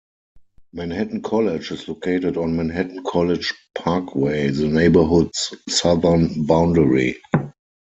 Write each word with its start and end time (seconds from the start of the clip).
Manhattan 0.73 1.21
College 1.21 1.69
is 1.73 1.87
located 1.87 2.35
on 2.35 2.55
Manhattan 2.55 3.03
College 3.03 3.53
Parkway, 3.75 4.47
the 4.49 4.67
neighborhood's 4.67 5.53
southern 5.69 6.45
boundary. 6.47 7.21